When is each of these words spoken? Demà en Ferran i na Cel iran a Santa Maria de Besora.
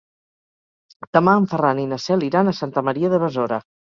Demà 1.17 1.35
en 1.41 1.45
Ferran 1.51 1.81
i 1.81 1.85
na 1.91 1.99
Cel 2.05 2.25
iran 2.29 2.49
a 2.49 2.55
Santa 2.61 2.85
Maria 2.89 3.13
de 3.15 3.21
Besora. 3.25 3.61